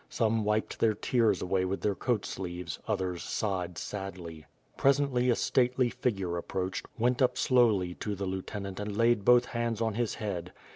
[0.09, 4.47] Some wiped their tears away with their coat sleeves; others sighed sadly.
[4.75, 9.79] Presently a stately figure approached, went up slowly to the lieutenant and laid both hands
[9.79, 10.53] on his head.